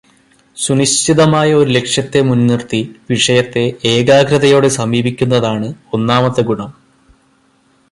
സുനിശ്ചിതമായ 0.57 1.53
ഒരു 1.53 1.69
ലക്ഷ്യത്തെ 1.69 2.21
മുൻനിർത്തി 2.21 2.95
വിഷയത്തെ 3.09 3.73
ഏകാഗ്രതയോടെ 3.85 4.67
സമീപിയ്ക്കുന്നതാണ് 4.79 5.73
ഒന്നാമത്തെ 5.93 6.41
ഗുണം. 6.41 6.71